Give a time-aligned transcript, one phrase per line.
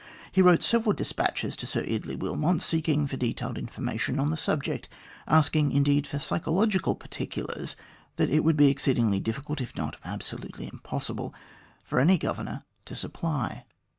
[0.31, 4.89] He wrote several despatches to Sir Eardley Wilmot, seeking for detailed information on the subject
[5.27, 7.75] asking, indeed, for psychological particulars
[8.15, 11.35] that it would be exceedingly difficult, if not absolutely impossible,
[11.83, 13.63] for any Governor to supply.